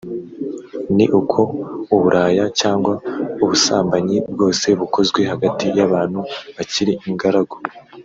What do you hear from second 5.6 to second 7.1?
y’abantu bakiri